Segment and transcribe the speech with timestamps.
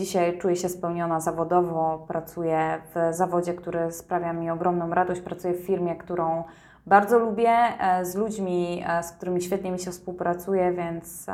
[0.00, 5.66] Dzisiaj czuję się spełniona zawodowo, pracuję w zawodzie, który sprawia mi ogromną radość, pracuję w
[5.66, 6.44] firmie, którą
[6.86, 11.32] bardzo lubię, e, z ludźmi, e, z którymi świetnie mi się współpracuje, więc e,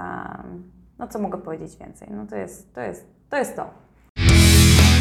[0.99, 2.09] no co mogę powiedzieć więcej?
[2.11, 2.81] No to jest to.
[2.81, 3.71] Jest, to, jest to.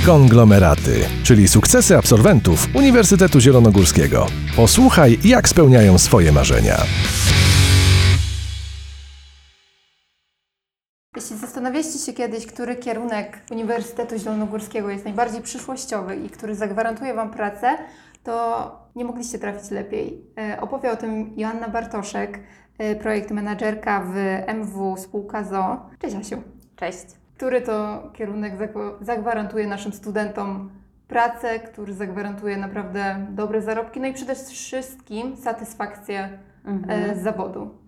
[0.06, 4.26] Konglomeraty, czyli sukcesy absolwentów Uniwersytetu Zielonogórskiego.
[4.56, 6.76] Posłuchaj, jak spełniają swoje marzenia.
[11.66, 17.78] Zastanawialiście się kiedyś, który kierunek Uniwersytetu Zielonogórskiego jest najbardziej przyszłościowy i który zagwarantuje Wam pracę,
[18.23, 20.22] to nie mogliście trafić lepiej.
[20.38, 22.40] E, opowie o tym Joanna Bartoszek,
[22.78, 24.16] e, projekt menadżerka w
[24.48, 25.90] MW spółka ZO.
[26.00, 26.42] Cześć Asiu.
[26.76, 27.06] Cześć.
[27.36, 28.54] Który to kierunek
[29.02, 30.70] zagwarantuje naszym studentom
[31.08, 36.30] pracę, który zagwarantuje naprawdę dobre zarobki, no i przede wszystkim satysfakcję
[36.66, 37.20] mhm.
[37.20, 37.84] z zawodu.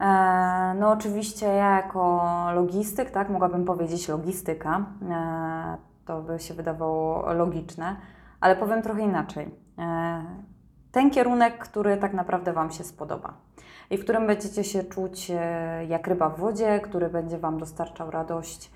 [0.00, 2.22] E, no oczywiście ja jako
[2.54, 7.96] logistyk, tak, mogłabym powiedzieć logistyka, e, to by się wydawało logiczne,
[8.40, 9.50] ale powiem trochę inaczej.
[9.78, 10.22] E,
[10.92, 13.34] ten kierunek, który tak naprawdę Wam się spodoba
[13.90, 15.32] i w którym będziecie się czuć
[15.88, 18.70] jak ryba w wodzie, który będzie Wam dostarczał radość,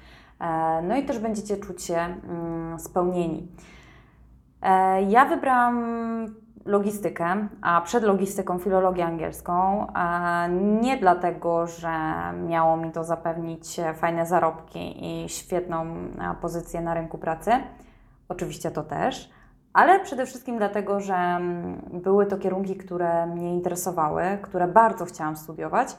[0.83, 3.49] no i też będziecie czuć się mm, spełnieni.
[5.09, 5.85] Ja wybrałam
[6.65, 9.87] logistykę, a przed logistyką filologię angielską.
[10.81, 11.93] Nie dlatego, że
[12.49, 15.87] miało mi to zapewnić fajne zarobki i świetną
[16.41, 17.51] pozycję na rynku pracy,
[18.29, 19.31] oczywiście to też,
[19.73, 25.37] ale przede wszystkim dlatego, że mm, były to kierunki, które mnie interesowały, które bardzo chciałam
[25.37, 25.97] studiować.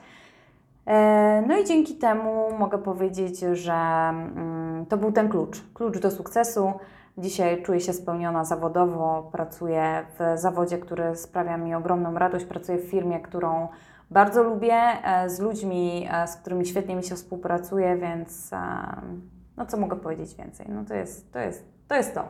[0.86, 6.11] E, no i dzięki temu mogę powiedzieć, że mm, to był ten klucz, klucz do
[6.11, 6.73] sukcesu.
[7.17, 12.89] Dzisiaj czuję się spełniona zawodowo, pracuję w zawodzie, który sprawia mi ogromną radość, pracuję w
[12.89, 13.67] firmie, którą
[14.11, 18.58] bardzo lubię, e, z ludźmi, e, z którymi świetnie mi się współpracuje, więc e,
[19.58, 20.66] no co mogę powiedzieć więcej?
[20.69, 21.39] No to jest to.
[21.39, 22.28] Jest, to, jest to.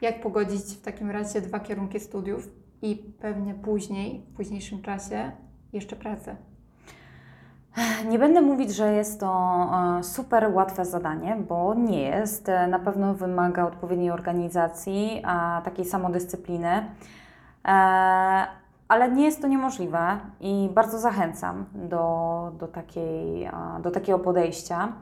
[0.00, 2.48] Jak pogodzić w takim razie dwa kierunki studiów
[2.82, 5.32] i pewnie później, w późniejszym czasie
[5.72, 6.36] jeszcze pracę?
[8.08, 12.48] Nie będę mówić, że jest to e, super łatwe zadanie, bo nie jest.
[12.48, 15.22] E, na pewno wymaga odpowiedniej organizacji,
[15.64, 17.76] takiej samodyscypliny, e,
[18.88, 23.50] ale nie jest to niemożliwe i bardzo zachęcam do, do, takiej,
[23.82, 24.92] do takiego podejścia.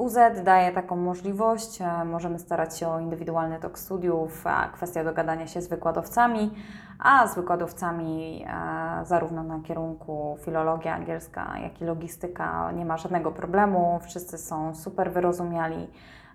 [0.00, 5.62] UZ daje taką możliwość, e, możemy starać się o indywidualny tok studiów, kwestia dogadania się
[5.62, 6.50] z wykładowcami,
[6.98, 13.32] a z wykładowcami e, zarówno na kierunku filologia angielska, jak i logistyka nie ma żadnego
[13.32, 15.88] problemu, wszyscy są super wyrozumiali,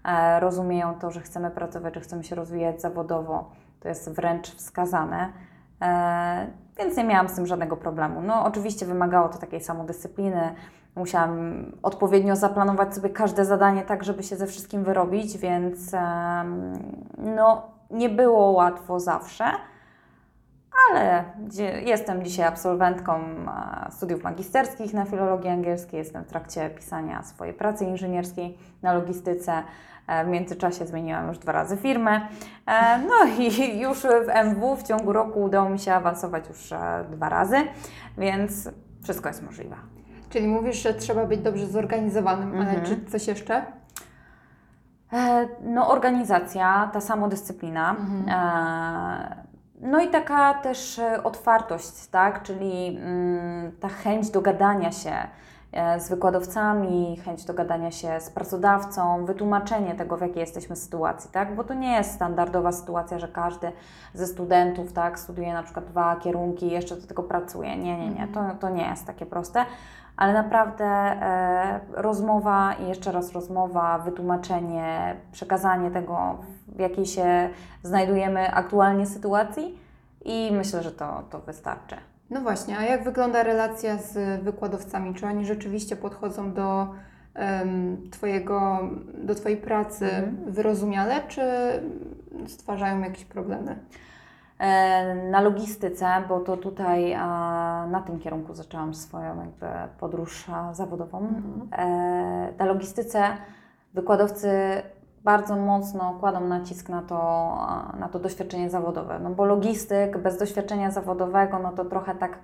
[0.04, 5.30] e, rozumieją to, że chcemy pracować, że chcemy się rozwijać zawodowo, to jest wręcz wskazane.
[6.78, 8.22] Więc nie miałam z tym żadnego problemu.
[8.22, 10.56] No, oczywiście wymagało to takiej samodyscypliny,
[10.96, 15.92] Musiałam odpowiednio zaplanować sobie każde zadanie tak, żeby się ze wszystkim wyrobić, więc
[17.18, 17.62] no,
[17.92, 19.46] nie było łatwo zawsze,
[20.92, 21.24] ale
[21.86, 27.86] jestem dzisiaj absolwentką e, studiów magisterskich na filologii angielskiej, jestem w trakcie pisania swojej pracy
[27.86, 29.64] inżynierskiej na logistyce.
[30.08, 32.28] E, w międzyczasie zmieniłam już dwa razy firmę.
[32.68, 36.74] E, no i już w MW w ciągu roku udało mi się awansować już
[37.10, 37.58] dwa razy,
[38.18, 38.70] więc
[39.04, 39.95] wszystko jest możliwe.
[40.36, 42.70] Czyli mówisz, że trzeba być dobrze zorganizowanym, mhm.
[42.70, 43.66] ale czy coś jeszcze?
[45.14, 47.90] E, no, organizacja, ta samodyscyplina.
[47.90, 48.30] Mhm.
[48.30, 49.46] E,
[49.82, 52.44] no i taka też e, otwartość, tak?
[52.44, 55.14] Czyli mm, ta chęć dogadania się
[55.98, 61.56] z wykładowcami, chęć dogadania się z pracodawcą, wytłumaczenie tego, w jakiej jesteśmy sytuacji, tak?
[61.56, 63.72] Bo to nie jest standardowa sytuacja, że każdy
[64.14, 67.78] ze studentów, tak, studiuje na przykład dwa kierunki i jeszcze do tego pracuje.
[67.78, 68.58] Nie, nie, nie, to, mhm.
[68.58, 69.66] to nie jest takie proste
[70.18, 76.38] ale naprawdę e, rozmowa i jeszcze raz rozmowa, wytłumaczenie, przekazanie tego,
[76.68, 77.50] w jakiej się
[77.84, 79.80] znajdujemy aktualnie sytuacji
[80.26, 81.96] i myślę, że to, to wystarczy.
[82.30, 85.14] No właśnie, a jak wygląda relacja z wykładowcami?
[85.14, 86.88] Czy oni rzeczywiście podchodzą do
[87.36, 88.80] um, twojego,
[89.24, 90.54] do Twojej pracy mhm.
[90.54, 91.42] wyrozumiale, czy
[92.48, 93.76] stwarzają jakieś problemy?
[94.60, 97.16] E, na logistyce, bo to tutaj
[97.92, 99.66] na tym kierunku zaczęłam swoją jakby
[100.00, 101.20] podróż zawodową.
[101.20, 101.68] Mhm.
[101.72, 103.24] E, na logistyce
[103.94, 104.50] wykładowcy
[105.24, 107.18] bardzo mocno kładą nacisk na to,
[108.00, 112.38] na to doświadczenie zawodowe, no bo logistyk bez doświadczenia zawodowego, no to trochę tak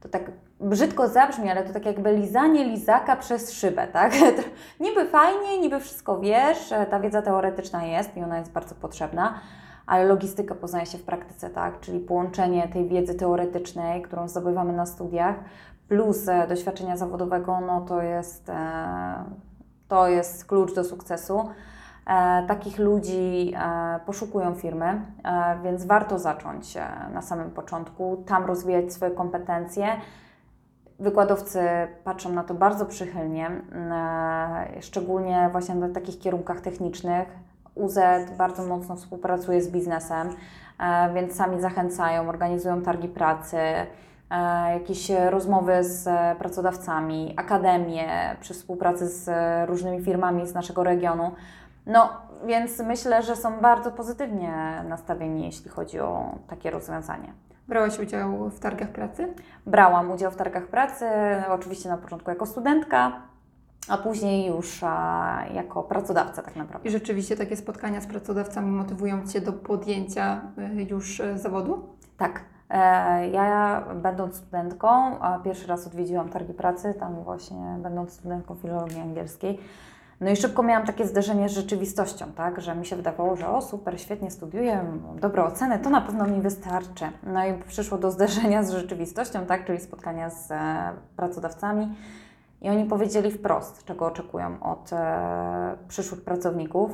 [0.00, 4.12] to tak brzydko zabrzmi, ale to tak jakby lizanie lizaka przez szybę, tak?
[4.80, 9.40] niby fajnie, niby wszystko wiesz, ta wiedza teoretyczna jest i ona jest bardzo potrzebna,
[9.86, 11.80] ale logistyka poznaje się w praktyce, tak?
[11.80, 15.36] Czyli połączenie tej wiedzy teoretycznej, którą zdobywamy na studiach,
[15.88, 19.24] plus e, doświadczenia zawodowego, no to jest, e,
[19.88, 21.48] To jest klucz do sukcesu.
[22.06, 23.54] E, takich ludzi
[24.06, 25.00] poszukują firmy,
[25.62, 26.74] więc warto zacząć
[27.12, 29.86] na samym początku, tam rozwijać swoje kompetencje.
[30.98, 31.60] Wykładowcy
[32.04, 37.28] patrzą na to bardzo przychylnie, e, szczególnie właśnie na takich kierunkach technicznych.
[37.76, 37.98] UZ
[38.38, 40.28] bardzo mocno współpracuje z biznesem,
[40.78, 43.86] e, więc sami zachęcają, organizują targi pracy, e,
[44.72, 46.08] jakieś rozmowy z
[46.38, 49.30] pracodawcami, akademie przy współpracy z
[49.68, 51.32] różnymi firmami z naszego regionu.
[51.86, 52.08] No,
[52.46, 57.32] więc myślę, że są bardzo pozytywnie nastawieni, jeśli chodzi o takie rozwiązanie.
[57.68, 59.34] Brałaś udział w targach pracy?
[59.66, 61.06] Brałam udział w targach pracy,
[61.48, 63.12] oczywiście na początku jako studentka,
[63.88, 66.88] a później już a, jako pracodawca tak naprawdę.
[66.88, 70.40] I rzeczywiście takie spotkania z pracodawcami motywują Cię do podjęcia
[70.78, 71.88] y, już y, zawodu?
[72.16, 72.40] Tak.
[72.70, 74.88] E, Ja będąc studentką,
[75.44, 79.58] pierwszy raz odwiedziłam targi pracy, tam właśnie będąc studentką filologii angielskiej.
[80.20, 83.62] No i szybko miałam takie zderzenie z rzeczywistością, tak, że mi się wydawało, że o
[83.62, 84.84] super, świetnie studiuję,
[85.20, 87.04] dobre oceny, to na pewno mi wystarczy.
[87.22, 91.94] No i przyszło do zderzenia z rzeczywistością, tak, czyli spotkania z e, pracodawcami
[92.60, 96.90] i oni powiedzieli wprost, czego oczekują od e, przyszłych pracowników.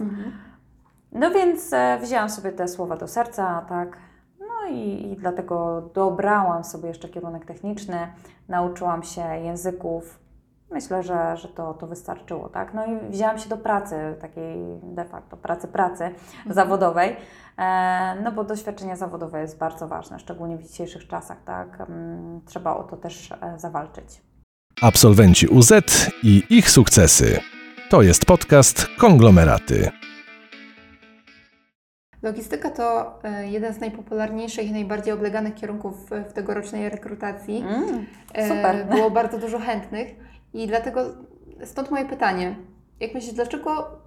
[1.13, 3.97] No więc e, wzięłam sobie te słowa do serca, tak.
[4.41, 7.99] No i, i dlatego dobrałam sobie jeszcze kierunek techniczny,
[8.49, 10.19] nauczyłam się języków.
[10.71, 12.75] Myślę, że, że to, to wystarczyło, tak.
[12.75, 16.11] No i wzięłam się do pracy, takiej de facto pracy, pracy
[16.51, 17.17] zawodowej,
[17.59, 21.81] e, no bo doświadczenie zawodowe jest bardzo ważne, szczególnie w dzisiejszych czasach, tak.
[21.81, 24.32] Mm, Trzeba o to też e, zawalczyć.
[24.81, 25.73] Absolwenci UZ
[26.23, 27.41] i ich sukcesy.
[27.91, 29.91] To jest podcast Konglomeraty.
[32.23, 37.57] Logistyka to y, jeden z najpopularniejszych i najbardziej obleganych kierunków w, tegorocznej rekrutacji.
[37.57, 38.87] Mm, E, super.
[38.97, 40.09] Było bardzo dużo chętnych
[40.55, 41.01] i dlatego
[41.65, 42.57] stąd moje pytanie.
[43.01, 43.99] Jak myślisz, dlaczego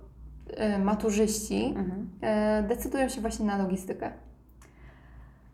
[0.57, 2.09] e, maturzyści Mhm.
[2.21, 4.11] e, decydują się właśnie na logistykę?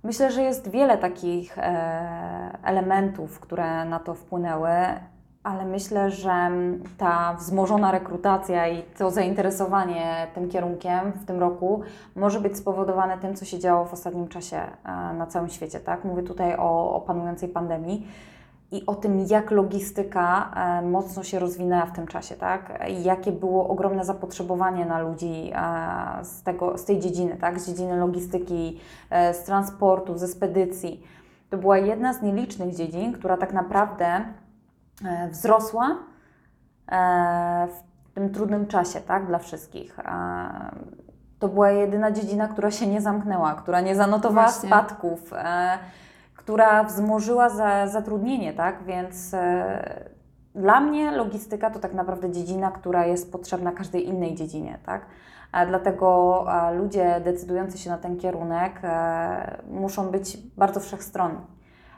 [0.03, 4.69] Myślę, że jest wiele takich e, elementów, które na to wpłynęły,
[5.43, 6.51] ale myślę, że
[6.97, 11.81] ta wzmożona rekrutacja i to zainteresowanie tym kierunkiem w tym roku
[12.15, 14.67] może być spowodowane tym, co się działo w ostatnim czasie e,
[15.13, 15.79] na całym świecie.
[15.79, 16.05] Tak?
[16.05, 18.07] Mówię tutaj o, o panującej pandemii
[18.71, 22.83] i o tym, jak logistyka e, mocno się rozwinęła w tym czasie, tak?
[22.89, 27.59] I jakie było ogromne zapotrzebowanie na ludzi e, z, tego, z tej dziedziny, tak?
[27.59, 28.79] Z dziedziny logistyki,
[29.09, 31.03] e, z transportu, ze spedycji.
[31.49, 34.21] To była jedna z nielicznych dziedzin, która tak naprawdę
[35.31, 35.95] wzrosła
[37.67, 39.27] w tym trudnym czasie, tak?
[39.27, 39.97] Dla wszystkich.
[41.39, 44.69] To była jedyna dziedzina, która się nie zamknęła, która nie zanotowała Właśnie.
[44.69, 45.33] spadków.
[46.51, 48.83] Która wzmożyła za, zatrudnienie, tak?
[48.83, 50.09] Więc e,
[50.55, 55.05] dla mnie logistyka to tak naprawdę dziedzina, która jest potrzebna każdej innej dziedzinie, tak?
[55.67, 56.45] Dlatego
[56.77, 61.39] ludzie decydujący się na ten kierunek e, muszą być bardzo wszechstronni.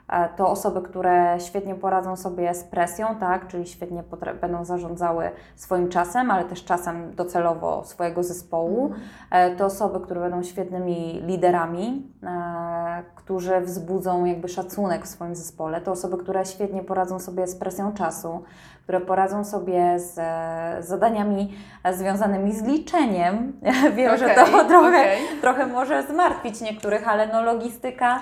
[0.09, 3.47] E, To osoby, które świetnie poradzą sobie z presją, tak?
[3.47, 4.03] czyli świetnie
[4.41, 8.91] będą zarządzały swoim czasem, ale też czasem docelowo swojego zespołu.
[9.31, 15.81] E, To osoby, które będą świetnymi liderami, e, którzy wzbudzą jakby szacunek w swoim zespole.
[15.81, 18.44] To osoby, które świetnie poradzą sobie z presją czasu,
[18.83, 21.53] które poradzą sobie z e, zadaniami
[21.94, 23.53] związanymi z liczeniem.
[23.95, 25.19] Wiem, że to trochę, okej.
[25.41, 28.19] trochę może zmartwić niektórych, ale no logistyka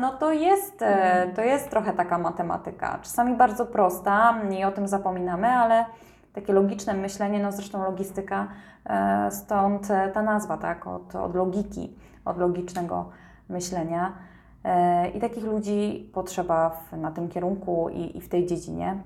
[0.00, 2.98] no to jest, e, to jest trochę taka matematyka.
[3.02, 5.84] Czasami bardzo prosta i o tym zapominamy, ale
[6.32, 8.48] takie logiczne myślenie, no zresztą logistyka,
[8.84, 13.10] e, stąd e, ta nazwa, tak, od, od logiki, od logicznego
[13.48, 14.12] myślenia.
[14.64, 18.96] E, I takich ludzi potrzeba w, na tym kierunku i, i w tej dziedzinie.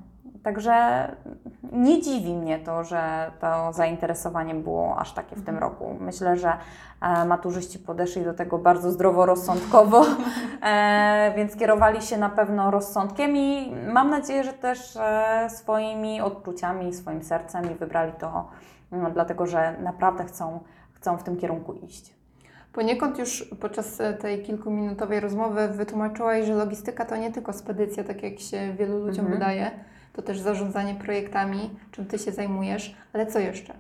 [0.47, 1.09] Także
[1.73, 5.97] nie dziwi mnie to, że to zainteresowanie było aż takie w tym roku.
[6.01, 6.53] Myślę, że
[7.03, 10.05] e, maturzyści podeszli do tego bardzo zdroworozsądkowo,
[10.63, 16.95] e, więc kierowali się na pewno rozsądkiem i mam nadzieję, że też e, swoimi odczuciami,
[16.95, 18.49] swoim sercem i wybrali to,
[18.93, 20.61] no, dlatego że naprawdę chcą,
[20.93, 22.15] chcą w tym kierunku iść.
[22.73, 28.41] Poniekąd już podczas tej kilkuminutowej rozmowy wytłumaczyłaś, że logistyka to nie tylko spedycja, tak jak
[28.41, 29.39] się wielu ludziom Mhm.
[29.39, 29.71] wydaje,
[30.17, 33.75] to też zarządzanie projektami, czym Ty się zajmujesz, ale co jeszcze?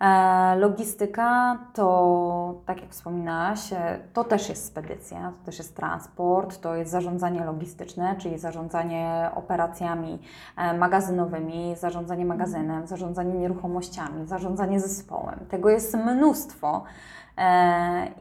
[0.00, 6.60] E, Logistyka to, tak jak wspominałaś, e, to też jest spedycja, to też jest transport,
[6.60, 10.18] to jest zarządzanie logistyczne, czyli zarządzanie operacjami
[10.56, 15.38] e, magazynowymi, zarządzanie magazynem, zarządzanie nieruchomościami, zarządzanie zespołem.
[15.48, 16.84] Tego jest mnóstwo.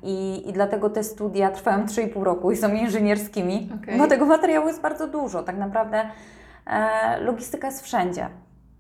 [0.04, 3.98] I, I dlatego te studia trwają 3,5 roku i są inżynierskimi, Okej.
[3.98, 5.44] bo tego materiału jest bardzo dużo.
[5.44, 6.10] Tak naprawdę
[7.20, 8.30] logistyka jest wszędzie.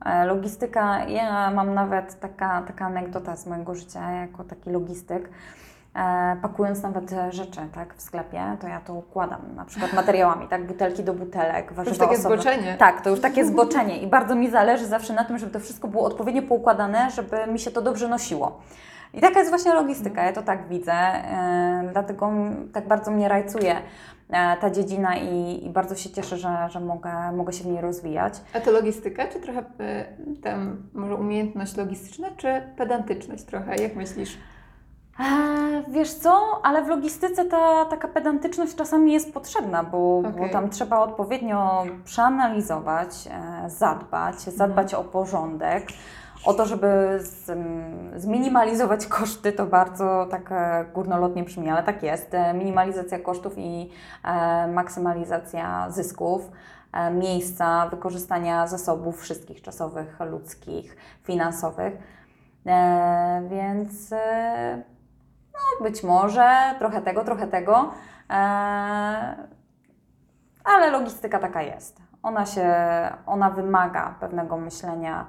[0.05, 5.29] E, Logistyka, ja mam nawet taka, taka anegdota z mojego życia jako taki logistyk.
[5.95, 10.67] E, pakując nawet rzeczy tak, w sklepie, to ja to układam na przykład materiałami, tak,
[10.67, 12.35] butelki do butelek, warzywa takie osoby.
[12.35, 12.75] zboczenie.
[12.77, 15.87] Tak, to już takie zboczenie i bardzo mi zależy zawsze na tym, żeby to wszystko
[15.87, 18.61] było odpowiednio poukładane, żeby mi się to dobrze nosiło.
[19.13, 22.31] I taka jest właśnie logistyka, ja to tak widzę, e, dlatego
[22.73, 23.75] tak bardzo mnie rajcuje
[24.29, 27.81] e, ta dziedzina i, i bardzo się cieszę, że, że mogę, mogę się w niej
[27.81, 28.33] rozwijać.
[28.53, 33.75] A to logistyka, czy trochę y, tam może umiejętność logistyczna, czy pedantyczność trochę?
[33.75, 34.37] Jak myślisz?
[35.87, 40.49] Wiesz co, ale w logistyce ta taka pedantyczność czasami jest potrzebna, bo, bo Okej.
[40.51, 45.87] tam trzeba odpowiednio przeanalizować, e, zadbać, zadbać o porządek,
[46.49, 47.51] o to, żeby z,
[48.21, 52.33] zminimalizować koszty, to bardzo tak e, górnolotnie brzmi, ale tak jest.
[52.33, 53.89] E, Minimalizacja kosztów i
[54.23, 56.51] e, maksymalizacja zysków,
[57.11, 61.93] miejsca, wykorzystania zasobów wszystkich czasowych, ludzkich, finansowych.
[62.65, 64.83] E, więc e,
[65.53, 67.91] no, być może trochę tego, trochę tego,
[68.29, 68.33] e,
[70.63, 72.01] ale logistyka taka jest.
[72.23, 72.73] Ona się,
[73.25, 75.25] ona wymaga pewnego myślenia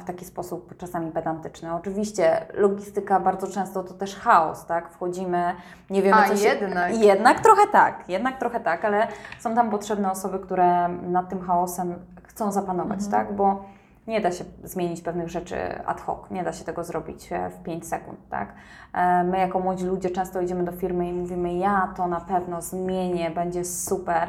[0.00, 1.74] w taki sposób czasami pedantyczny.
[1.74, 4.88] Oczywiście logistyka bardzo często to też chaos, tak?
[4.90, 5.54] Wchodzimy,
[5.90, 6.48] nie wiemy A, co się...
[6.48, 6.96] jednak.
[6.98, 9.06] Jednak trochę tak, jednak trochę tak, ale
[9.40, 13.10] są tam potrzebne osoby, które nad tym chaosem chcą zapanować, Mhm.
[13.26, 13.36] tak?
[13.36, 13.64] Bo
[14.06, 17.62] nie da się zmienić pewnych rzeczy ad hoc, nie da się tego zrobić e, w
[17.62, 18.52] 5 sekund, tak?
[18.94, 22.62] E, My jako młodzi ludzie często idziemy do firmy i mówimy, ja to na pewno
[22.62, 24.28] zmienię, będzie super,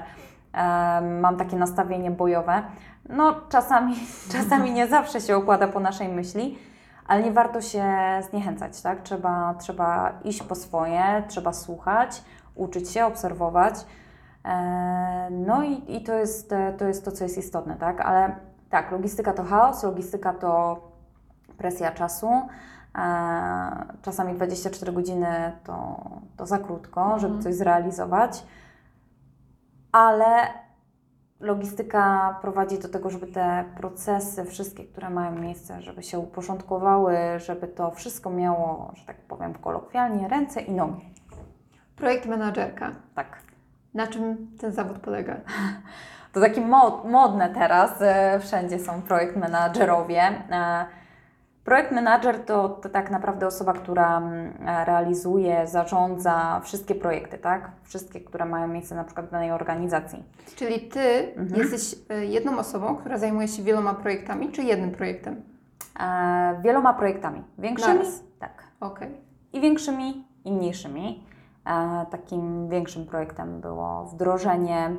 [1.21, 2.63] mam takie nastawienie bojowe.
[3.09, 3.95] No czasami,
[4.33, 6.57] czasami nie zawsze się układa po naszej myśli,
[7.07, 7.85] ale nie warto się
[8.29, 9.01] zniechęcać, tak?
[9.01, 12.23] Trzeba, trzeba iść po swoje, trzeba słuchać,
[12.55, 13.75] uczyć się, obserwować.
[14.45, 18.01] E, No i, i to, jest, to jest to, co jest istotne, tak?
[18.01, 18.35] Ale
[18.69, 20.81] tak, logistyka to chaos, logistyka to
[21.57, 22.31] presja czasu.
[22.97, 23.01] E,
[24.01, 25.95] Czasami 24 godziny to,
[26.37, 27.43] to za krótko, żeby Mhm.
[27.43, 28.43] coś zrealizować,
[29.91, 30.25] ale
[31.39, 37.67] logistyka prowadzi do tego, żeby te procesy, wszystkie, które mają miejsce, żeby się uporządkowały, żeby
[37.67, 41.13] to wszystko miało, że tak powiem kolokwialnie, ręce i nogi.
[41.95, 42.91] Projekt menadżerka.
[43.15, 43.37] Tak.
[43.93, 45.35] Na czym ten zawód polega?
[46.33, 50.21] To takie mo- modne teraz, e, wszędzie są projekt menadżerowie.
[51.61, 57.37] E, projekt menadżer to, to tak naprawdę osoba, która mm, e, realizuje, zarządza wszystkie projekty,
[57.37, 57.71] tak?
[57.83, 60.23] Wszystkie, które mają miejsce na przykład w danej organizacji.
[60.55, 61.61] Czyli Ty Mhm.
[61.61, 65.41] jesteś y, jedną osobą, która zajmuje się wieloma projektami, czy jednym projektem?
[65.99, 67.43] E, wieloma projektami.
[67.57, 67.93] Większymi?
[67.97, 68.23] Naraz.
[68.39, 68.63] Tak.
[68.79, 69.09] Okej.
[69.53, 71.23] I większymi, i mniejszymi.
[71.65, 74.91] E, takim większym projektem było wdrożenie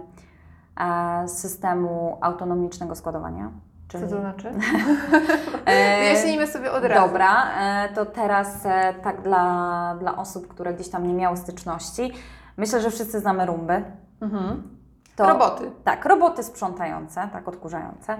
[0.81, 3.50] e, systemu autonomicznego składowania.
[4.00, 4.50] Co to znaczy?
[5.66, 7.06] E, Wyjaśnijmy sobie od razu.
[7.08, 12.12] Dobra, e, to teraz e, tak dla, dla osób, które gdzieś tam nie miały styczności.
[12.56, 13.84] Myślę, że wszyscy znamy rumby.
[14.22, 14.62] Mhm.
[15.16, 15.70] To, Roboty.
[15.84, 18.16] Tak, roboty sprzątające, tak, odkurzające.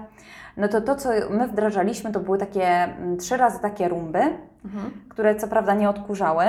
[0.57, 4.19] No to to, co my wdrażaliśmy, to były takie mm, trzy razy takie rumby,
[4.65, 4.91] Mhm.
[5.09, 6.45] które co prawda nie odkurzały,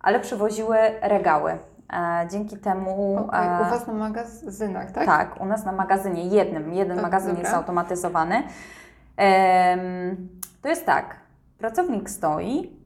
[0.00, 1.58] ale przywoziły regały.
[1.92, 3.18] E, dzięki temu...
[3.32, 5.06] E, U Was na magazynach, tak?
[5.06, 7.42] tak, u nas na magazynie jednym, jeden Tak, magazyn dobra.
[7.42, 8.42] jest zautomatyzowany.
[9.16, 10.28] Em,
[10.62, 11.16] to jest tak,
[11.58, 12.76] pracownik stoi,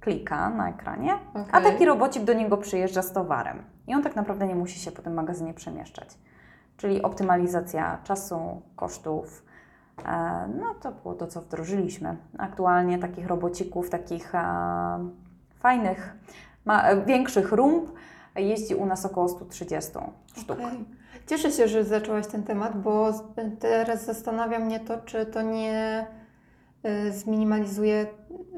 [0.00, 1.72] klika na ekranie, a Okej.
[1.72, 3.62] taki robocik do niego przyjeżdża z towarem.
[3.86, 6.08] I on tak naprawdę nie musi się po tym magazynie przemieszczać.
[6.76, 9.44] Czyli optymalizacja czasu, kosztów.
[10.06, 12.16] E, No to było to, co wdrożyliśmy.
[12.38, 14.40] Aktualnie takich robocików, takich e,
[15.54, 16.14] fajnych,
[16.70, 17.90] ma, e, większych rumb
[18.36, 19.90] jeździ u nas około 130
[20.36, 20.58] sztuk.
[21.26, 23.12] Cieszę się, że zaczęłaś ten temat, bo
[23.58, 26.06] teraz zastanawia mnie to, czy to nie
[27.08, 28.06] y, zminimalizuje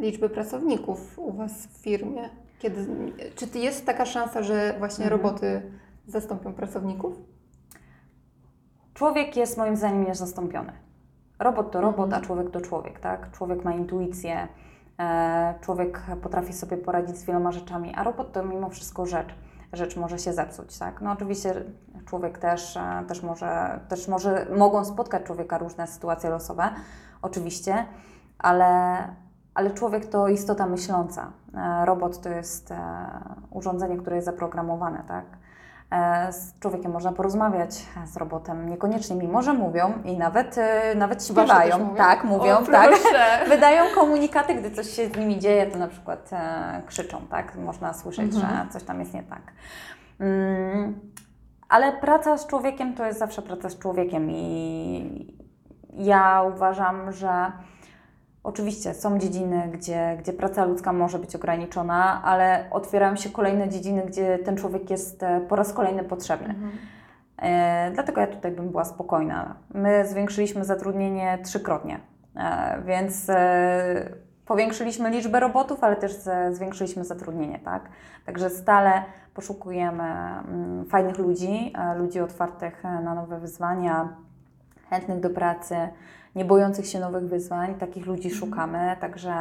[0.01, 2.29] liczby pracowników u Was w firmie.
[2.59, 2.87] Kiedy,
[3.35, 5.23] czy jest taka szansa, że właśnie Mhm.
[5.23, 5.63] roboty
[6.07, 7.15] zastąpią pracowników?
[8.95, 10.73] Człowiek jest moim zdaniem niezastąpiony.
[11.39, 12.23] Robot to robot, Mhm.
[12.23, 13.31] a człowiek to człowiek, tak?
[13.31, 14.49] Człowiek ma intuicję, e,
[15.61, 19.35] człowiek potrafi sobie poradzić z wieloma rzeczami, a robot to mimo wszystko rzecz.
[19.73, 21.01] Rzecz może się zepsuć, tak?
[21.01, 21.55] No oczywiście
[22.07, 26.71] człowiek też, e, też może, też może, mogą spotkać człowieka różne sytuacje losowe,
[27.23, 27.87] oczywiście,
[28.39, 28.99] ale,
[29.55, 31.33] ale człowiek to istota myśląca.
[31.55, 32.79] E, Robot to jest e,
[33.51, 35.25] urządzenie, które jest zaprogramowane, tak?
[35.93, 41.25] E, Z człowiekiem można porozmawiać, z robotem niekoniecznie, mimo że mówią i nawet, e, nawet
[41.25, 41.79] śpiewają.
[41.79, 41.97] mówią?
[41.97, 42.91] Tak, mówią, o, tak.
[43.49, 47.57] Wydają komunikaty, gdy coś się z nimi dzieje, to na przykład e, krzyczą, tak?
[47.57, 48.67] Można słyszeć, Mhm.
[48.67, 49.43] że coś tam jest nie tak.
[50.21, 51.01] Mm,
[51.69, 55.37] ale praca z człowiekiem to jest zawsze praca z człowiekiem i
[55.93, 57.53] ja uważam, że
[58.45, 64.03] oczywiście są dziedziny, gdzie, gdzie praca ludzka może być ograniczona, ale otwierają się kolejne dziedziny,
[64.07, 66.49] gdzie ten człowiek jest e, po raz kolejny potrzebny.
[66.49, 66.73] Mhm.
[67.37, 69.57] E, dlatego ja tutaj bym była spokojna.
[69.75, 72.01] My zwiększyliśmy zatrudnienie trzykrotnie,
[72.37, 74.09] e, więc e,
[74.47, 76.13] powiększyliśmy liczbę robotów, ale też
[76.51, 77.89] zwiększyliśmy zatrudnienie, tak?
[78.27, 79.03] Także stale
[79.35, 84.09] poszukujemy mm, fajnych ludzi, e, ludzi otwartych e, na nowe wyzwania,
[84.91, 85.77] chętnych do pracy,
[86.35, 87.75] nie bojących się nowych wyzwań.
[87.75, 89.35] Takich ludzi szukamy, także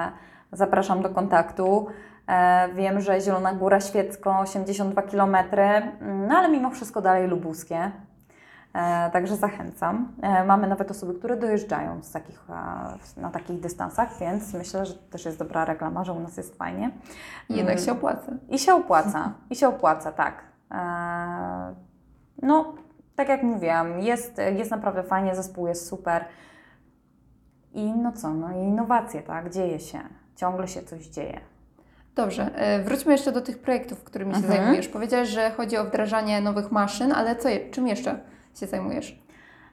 [0.51, 1.88] zapraszam do kontaktu.
[2.27, 5.38] E, Wiem, że Zielona Góra Świecko 82 km,
[6.27, 7.91] no ale mimo wszystko dalej lubuskie.
[8.74, 10.12] E, Także zachęcam.
[10.21, 12.43] E, Mamy nawet osoby, które dojeżdżają z takich,
[13.17, 16.55] na takich dystansach, więc myślę, że to też jest dobra reklama, że u nas jest
[16.57, 16.91] fajnie.
[17.50, 17.86] Jednak Mm.
[17.86, 18.31] się opłaca.
[18.50, 20.33] I się opłaca, i się opłaca, tak.
[22.41, 22.74] No,
[23.15, 26.25] tak jak mówiłam, jest, jest naprawdę fajnie, zespół jest super.
[27.74, 30.00] I no co, no i innowacje, tak, dzieje się,
[30.36, 31.40] ciągle się coś dzieje.
[32.16, 34.58] Dobrze, e, wróćmy jeszcze do tych projektów, którymi się Mhm.
[34.58, 34.88] zajmujesz.
[34.88, 38.20] Powiedziałeś, że chodzi o wdrażanie nowych maszyn, ale co, czym jeszcze
[38.60, 39.20] się zajmujesz?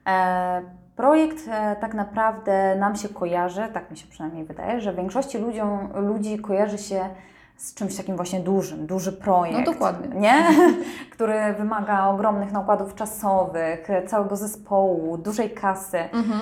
[0.07, 0.61] E,
[0.95, 5.89] projekt e, tak naprawdę nam się kojarzy, tak mi się przynajmniej wydaje, że większości ludziom,
[5.95, 7.09] ludzi kojarzy się
[7.57, 9.59] z czymś takim właśnie dużym, duży projekt.
[9.59, 10.19] No dokładnie.
[10.19, 10.43] Nie?
[11.13, 15.97] Który wymaga ogromnych nakładów czasowych, całego zespołu, dużej kasy.
[15.99, 16.39] Mhm.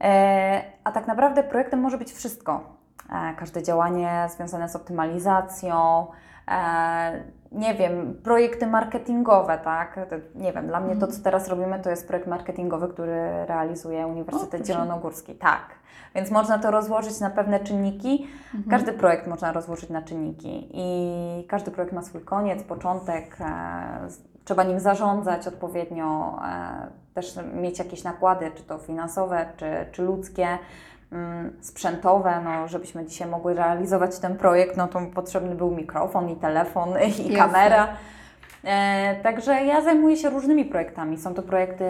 [0.00, 2.60] E, a tak naprawdę projektem może być wszystko.
[3.10, 6.06] E, każde działanie związane z optymalizacją,
[6.50, 10.00] e, nie wiem, projekty marketingowe, tak?
[10.34, 14.08] Nie wiem, dla mnie to, co teraz robimy, to jest projekt marketingowy, który realizuje O,
[14.08, 14.64] Uniwersytet proszę.
[14.64, 15.34] Zielonogórski.
[15.34, 15.66] Tak.
[16.14, 18.26] Więc można to rozłożyć na pewne czynniki.
[18.70, 23.36] Każdy projekt można rozłożyć na czynniki i każdy projekt ma swój koniec, początek.
[24.44, 30.58] Trzeba nim zarządzać odpowiednio, e, też mieć jakieś nakłady, czy to finansowe, czy, czy ludzkie,
[31.12, 36.36] mm, sprzętowe, no, żebyśmy dzisiaj mogły realizować ten projekt, no to potrzebny był mikrofon i
[36.36, 37.36] telefon i Jasne.
[37.36, 37.88] kamera.
[38.64, 41.18] E, także ja zajmuję się różnymi projektami.
[41.18, 41.84] Są to projekty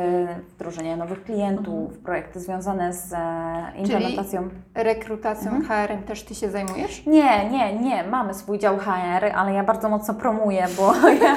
[0.48, 4.48] wdrożenia nowych klientów, projekty związane z e, implementacją.
[4.74, 5.88] Rekrutacją Mhm.
[5.88, 7.06] HRM też Ty się zajmujesz?
[7.06, 8.04] Nie, nie, nie.
[8.04, 11.36] Mamy swój dział HR, ale ja bardzo mocno promuję, bo ja,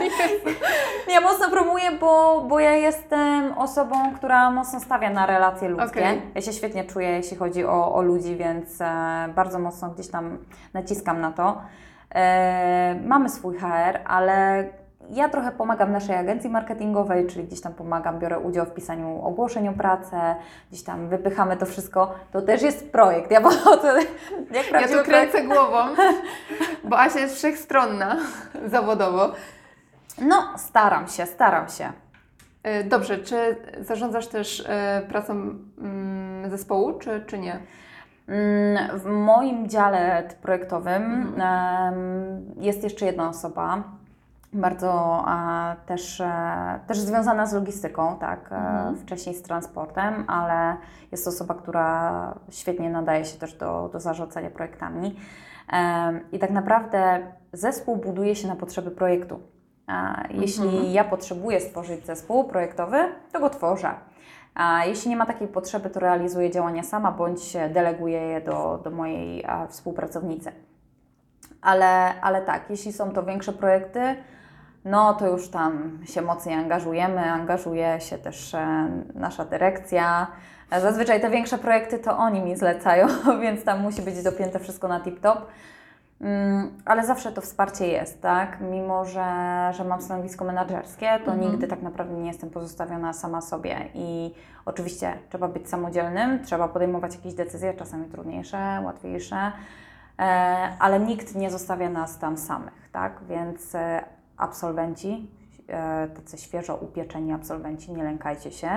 [1.13, 6.00] ja mocno promuję, bo, bo ja jestem osobą, która mocno stawia na relacje ludzkie.
[6.00, 6.21] Okej.
[6.36, 8.86] Ja się świetnie czuję, jeśli chodzi o, o ludzi, więc e,
[9.36, 10.38] bardzo mocno gdzieś tam
[10.73, 11.62] naciskam na to.
[13.06, 14.65] Mamy swój HR, ale
[15.12, 19.67] ja trochę pomagam naszej agencji marketingowej, czyli gdzieś tam pomagam, biorę udział w pisaniu ogłoszeń
[19.67, 20.36] o pracę,
[20.72, 22.13] gdzieś tam wypychamy to wszystko.
[22.32, 23.32] To też jest projekt.
[23.32, 23.88] Ja, to,
[24.72, 25.78] jak Ja tu kręcę głową,
[26.89, 28.17] bo Asia jest wszechstronna
[28.65, 29.32] zawodowo.
[30.22, 31.91] No, staram się, staram się.
[32.63, 35.34] E, Dobrze, czy zarządzasz też e, pracą
[35.78, 37.60] mm, zespołu, czy, czy nie?
[38.28, 43.84] Mm, W moim dziale projektowym em, jest jeszcze jedna osoba,
[44.58, 45.26] bardzo
[45.86, 50.78] też, e, też związana z logistyką, tak, e, wcześniej z transportem, ale
[51.12, 55.15] jest to osoba, która świetnie nadaje się też do, do zarządzania projektami.
[56.32, 57.20] I tak naprawdę
[57.54, 59.39] zespół buduje się na potrzeby projektu.
[60.30, 62.98] Jeśli ja potrzebuję stworzyć zespół projektowy,
[63.32, 63.91] to go tworzę.
[64.56, 68.91] A jeśli nie ma takiej potrzeby, to realizuję działania sama bądź deleguję je do, do
[68.91, 70.52] mojej współpracownicy.
[71.62, 74.15] Ale, ale tak, jeśli są to większe projekty,
[74.88, 80.28] no to już tam się mocniej angażujemy, angażuje się też e, nasza dyrekcja.
[80.71, 83.08] E, Zazwyczaj te większe projekty to oni mi zlecają,
[83.41, 85.38] więc tam musi być dopięte wszystko na tip-top.
[86.21, 88.62] Mm, Ale zawsze to wsparcie jest, tak?
[88.62, 89.26] Mimo, że,
[89.73, 93.78] że mam stanowisko menedżerskie, to nigdy tak naprawdę nie jestem pozostawiona sama sobie.
[93.93, 94.34] I
[94.65, 99.52] oczywiście trzeba być samodzielnym, trzeba podejmować jakieś decyzje, czasami trudniejsze, łatwiejsze,
[100.19, 100.23] e,
[100.80, 103.19] ale nikt nie zostawia nas tam samych, tak?
[103.30, 103.76] Więc
[104.38, 105.28] absolwenci,
[105.67, 108.69] e, tacy świeżo upieczeni absolwenci, nie lękajcie się.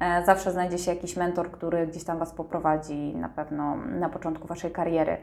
[0.00, 4.48] E, Zawsze znajdzie się jakiś mentor, który gdzieś tam Was poprowadzi na pewno na początku
[4.48, 5.16] Waszej kariery.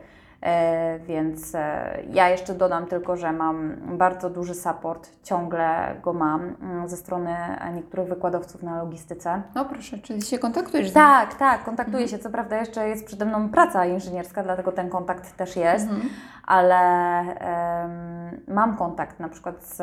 [0.43, 6.55] E, Więc e, ja jeszcze dodam tylko, że mam bardzo duży support, ciągle go mam
[6.61, 9.41] mm, ze strony e, niektórych wykładowców na logistyce.
[9.55, 11.05] No proszę, czyli się kontaktujesz z nimi?
[11.05, 12.19] Tak, tak, kontaktuję się.
[12.19, 16.09] Co prawda jeszcze jest przede mną praca inżynierska, dlatego ten kontakt też jest, Mhm.
[16.47, 16.79] ale
[17.19, 19.77] em, mam kontakt na przykład z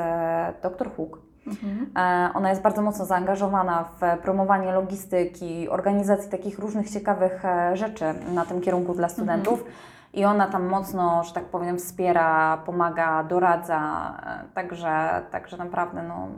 [0.62, 1.29] dr Hook.
[1.96, 8.04] E, Ona jest bardzo mocno zaangażowana w promowanie logistyki, organizacji takich różnych ciekawych e, rzeczy
[8.34, 9.64] na tym kierunku dla studentów.
[10.14, 13.80] I ona tam mocno, że tak powiem, wspiera, pomaga, doradza.
[14.26, 16.28] e, Także, także naprawdę no,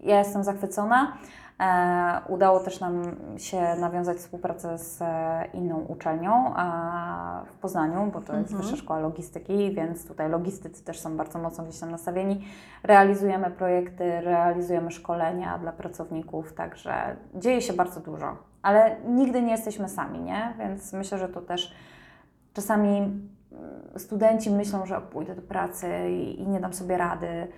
[0.00, 1.12] ja jestem zachwycona.
[1.60, 3.02] E, udało też nam
[3.36, 8.62] się nawiązać współpracę z e, inną uczelnią a w Poznaniu, bo to jest Mhm.
[8.62, 12.44] Wyższa Szkoła Logistyki, więc tutaj logistycy też są bardzo mocno gdzieś tam nastawieni.
[12.82, 19.88] Realizujemy projekty, realizujemy szkolenia dla pracowników, także dzieje się bardzo dużo, ale nigdy nie jesteśmy
[19.88, 20.54] sami, nie?
[20.58, 21.74] Więc myślę, że to też
[22.52, 23.22] czasami mm,
[23.96, 27.48] studenci myślą, że pójdę do pracy i nie dam sobie rady.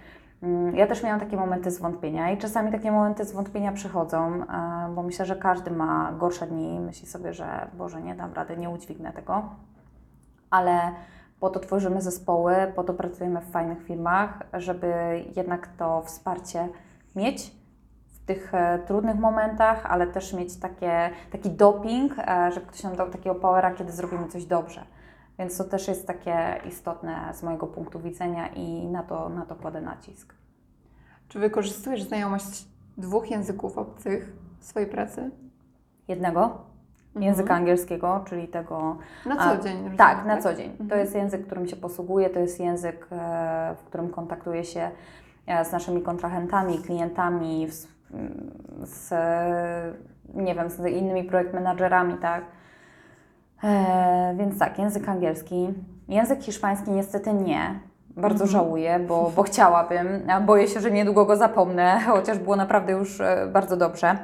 [0.43, 4.43] Mm, Ja też miałam takie momenty zwątpienia i czasami takie momenty zwątpienia przychodzą,
[4.95, 8.57] bo myślę, że każdy ma gorsze dni i myśli sobie, że Boże, nie dam rady,
[8.57, 9.43] nie udźwignę tego.
[10.51, 10.81] Ale
[11.41, 14.93] po to tworzymy zespoły, po to pracujemy w fajnych firmach, żeby
[15.37, 16.69] jednak to wsparcie
[17.17, 17.53] mieć
[18.13, 22.97] w tych e, trudnych momentach, ale też mieć takie, taki doping, e, żeby ktoś nam
[22.97, 24.85] dał takiego powera, kiedy zrobimy coś dobrze.
[25.39, 29.55] Więc to też jest takie istotne z mojego punktu widzenia i na to, na to
[29.55, 30.35] kładę nacisk.
[31.29, 32.69] Czy wykorzystujesz znajomość
[32.99, 35.31] dwóch języków obcych w swojej pracy?
[36.09, 36.59] Jednego,
[37.17, 38.97] języka angielskiego, czyli tego.
[39.27, 39.73] Na A, co dzień?
[39.77, 40.77] rozumiem, Tak, na co dzień.
[40.77, 41.01] To Mhm.
[41.01, 44.91] jest język, którym się posługuję, to jest język, e, w którym kontaktuję się
[45.47, 47.89] e, z naszymi kontrahentami, klientami, z,
[48.85, 49.15] z
[50.35, 52.45] nie wiem, z innymi projekt menadżerami, tak.
[53.65, 55.75] E, więc tak, język angielski.
[56.09, 57.81] Język hiszpański niestety nie.
[58.17, 60.07] Bardzo żałuję, bo, bo chciałabym,
[60.47, 64.19] boję się, że niedługo go zapomnę, chociaż było naprawdę już e, bardzo dobrze.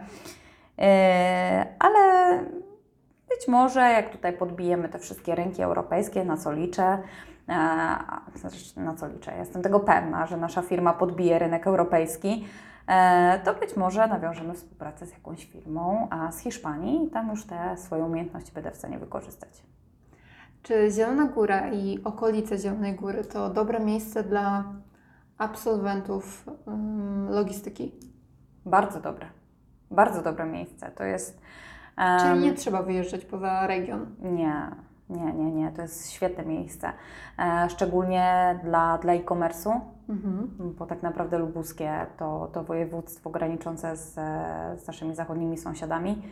[0.78, 2.34] E, ale
[3.28, 6.98] być może jak tutaj podbijemy te wszystkie rynki europejskie, na co liczę,
[8.76, 12.44] na co liczę, jestem tego pewna, że nasza firma podbije rynek europejski,
[13.44, 17.76] to być może nawiążemy współpracę z jakąś firmą a z Hiszpanii i tam już te
[17.76, 19.62] swoje umiejętności będę w stanie wykorzystać.
[20.62, 24.64] Czy Zielona Góra i okolice Zielonej Góry to dobre miejsce dla
[25.38, 26.46] absolwentów
[27.28, 27.92] logistyki?
[28.66, 29.26] Bardzo dobre,
[29.90, 30.90] bardzo dobre miejsce.
[30.90, 31.40] To jest...
[32.20, 34.14] Czyli nie trzeba wyjeżdżać poza region.
[34.20, 34.70] Nie,
[35.08, 35.72] nie, nie, nie.
[35.72, 36.92] To jest świetne miejsce.
[37.38, 40.48] E, szczególnie dla, dla e-commerce'u, Mhm.
[40.78, 44.14] bo tak naprawdę lubuskie to, to województwo graniczące z,
[44.82, 46.22] z naszymi zachodnimi sąsiadami,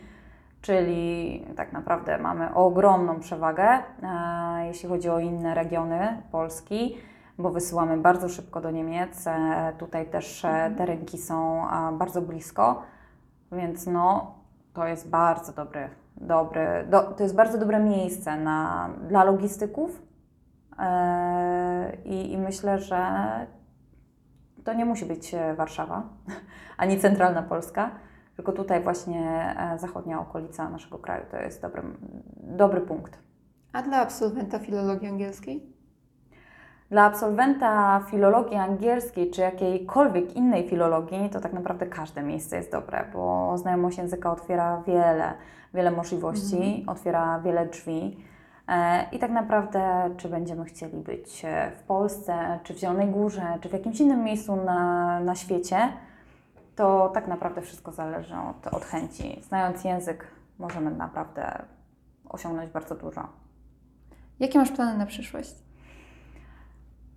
[0.61, 6.97] czyli tak naprawdę mamy ogromną przewagę, e, jeśli chodzi o inne regiony Polski,
[7.37, 9.27] bo wysyłamy bardzo szybko do Niemiec.
[9.27, 12.81] E, tutaj też e, te rynki są a, bardzo blisko,
[13.51, 14.35] więc no,
[14.73, 20.01] to jest bardzo dobry, dobry do, to jest bardzo dobre miejsce na, dla logistyków.
[20.79, 23.07] E, i, I myślę, że
[24.67, 26.03] to nie musi być e, Warszawa
[26.77, 27.91] ani centralna Polska,
[28.35, 31.81] tylko tutaj właśnie e, zachodnia okolica naszego kraju to jest dobry,
[32.37, 33.19] dobry punkt.
[33.73, 35.73] A dla absolwenta filologii angielskiej?
[36.89, 43.05] Dla absolwenta filologii angielskiej czy jakiejkolwiek innej filologii, to tak naprawdę każde miejsce jest dobre,
[43.13, 45.33] bo znajomość języka otwiera wiele,
[45.73, 48.17] wiele możliwości, otwiera wiele drzwi.
[48.67, 53.57] E, I tak naprawdę, czy będziemy chcieli być e, w Polsce, czy w Zielonej Górze,
[53.61, 55.77] czy w jakimś innym miejscu na, na świecie,
[56.75, 59.41] to tak naprawdę wszystko zależy od, od chęci.
[59.43, 60.27] Znając język,
[60.59, 61.65] możemy naprawdę
[62.29, 63.27] osiągnąć bardzo dużo.
[64.39, 65.55] Jakie masz plany na przyszłość?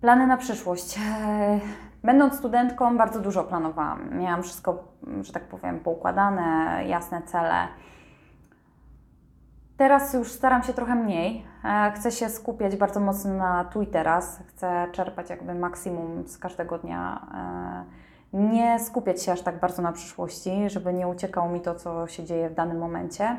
[0.01, 0.97] Plany na przyszłość.
[0.97, 1.59] E,
[2.03, 4.19] Będąc studentką, bardzo dużo planowałam.
[4.19, 4.83] Miałam wszystko,
[5.21, 7.67] że tak powiem, poukładane, jasne cele.
[9.81, 11.45] Teraz już staram się trochę mniej.
[11.65, 14.39] E, Chcę się skupiać bardzo mocno na tu i teraz.
[14.47, 17.27] Chcę czerpać jakby maksimum z każdego dnia.
[18.33, 22.07] E, Nie skupiać się aż tak bardzo na przyszłości, żeby nie uciekało mi to, co
[22.07, 23.37] się dzieje w danym momencie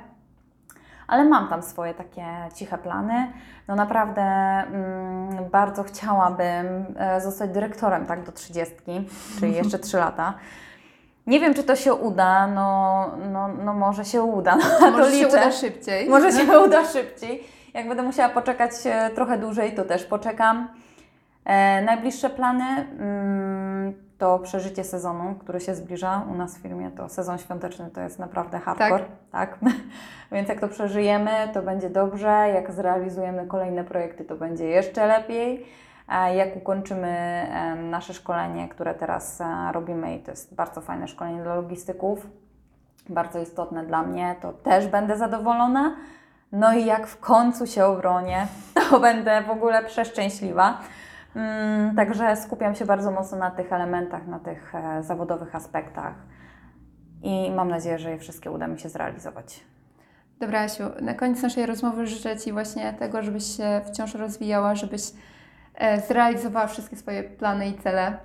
[1.06, 3.32] ale mam tam swoje takie ciche plany.
[3.68, 8.74] No naprawdę mm, bardzo chciałabym e, zostać dyrektorem tak do 30,
[9.40, 10.34] czyli jeszcze 3 lata.
[11.26, 14.56] Nie wiem, czy to się uda, no, no, no może się uda.
[14.80, 16.08] No, Może się uda szybciej.
[16.08, 17.42] Może się uda szybciej.
[17.74, 20.68] Jak będę musiała poczekać e, trochę dłużej, to też poczekam.
[21.44, 26.90] E, najbliższe plany mm, to przeżycie sezonu, który się zbliża u nas w firmie.
[26.90, 29.04] To sezon świąteczny to jest naprawdę hardcore.
[29.32, 29.58] Tak.
[30.32, 32.50] Więc jak to przeżyjemy, to będzie dobrze.
[32.54, 35.66] Jak zrealizujemy kolejne projekty, to będzie jeszcze lepiej.
[36.34, 37.46] Jak ukończymy
[37.90, 42.26] nasze szkolenie, które teraz e, robimy, i to jest bardzo fajne szkolenie dla logistyków,
[43.08, 45.96] bardzo istotne dla mnie, to też będę zadowolona.
[46.52, 48.46] No i jak w końcu się obronię,
[48.90, 50.78] to będę w ogóle przeszczęśliwa.
[51.36, 56.14] Mm, Także skupiam się bardzo mocno na tych elementach, na tych e, zawodowych aspektach
[57.22, 59.64] i mam nadzieję, że je wszystkie uda mi się zrealizować.
[60.40, 65.02] Dobra, Asiu, na koniec naszej rozmowy życzę Ci właśnie tego, żebyś się wciąż rozwijała, żebyś
[66.08, 68.16] zrealizowała wszystkie swoje plany i cele.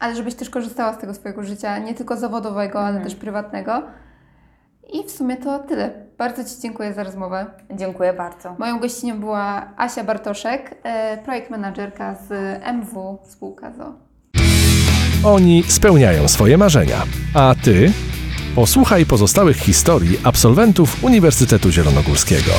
[0.00, 3.04] ale żebyś też korzystała z tego swojego życia, nie tylko zawodowego, ale Mhm.
[3.04, 3.82] też prywatnego.
[4.92, 5.90] I w sumie to tyle.
[6.18, 7.46] Bardzo Ci dziękuję za rozmowę.
[7.70, 8.54] Dziękuję bardzo.
[8.58, 12.32] Moją gościnią była Asia Bartoszek, e, projekt menadżerka z
[12.64, 13.92] MW Spółka ZO.
[15.24, 17.02] Oni spełniają swoje marzenia.
[17.34, 17.92] A ty?
[18.54, 22.52] Posłuchaj pozostałych historii absolwentów Uniwersytetu Zielonogórskiego.